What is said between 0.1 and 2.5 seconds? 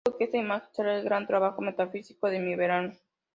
que "Esta imagen será el gran trabajo metafísico de